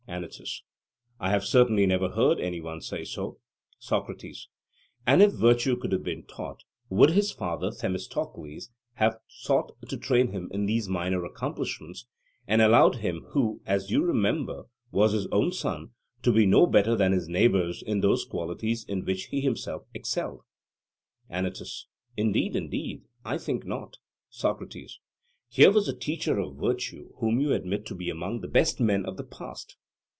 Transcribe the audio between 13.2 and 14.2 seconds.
who, as you must